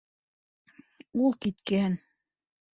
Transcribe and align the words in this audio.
Ул 1.25 1.37
киткән... 1.47 2.01